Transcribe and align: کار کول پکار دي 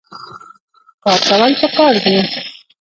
کار 1.03 1.19
کول 1.29 1.51
پکار 1.61 1.93
دي 2.03 2.15